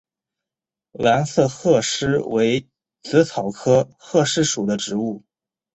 [0.93, 2.67] 蓝刺鹤虱为
[3.03, 5.21] 紫草科鹤虱属的植物。